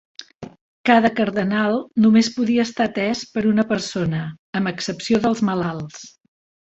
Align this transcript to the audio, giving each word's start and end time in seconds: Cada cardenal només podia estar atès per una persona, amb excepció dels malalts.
Cada 0.89 1.09
cardenal 1.19 1.77
només 2.05 2.31
podia 2.37 2.65
estar 2.69 2.87
atès 2.91 3.21
per 3.35 3.43
una 3.53 3.67
persona, 3.73 4.23
amb 4.61 4.73
excepció 4.73 5.21
dels 5.27 5.45
malalts. 5.51 6.03